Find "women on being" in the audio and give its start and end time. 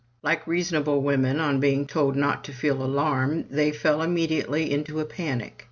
1.03-1.85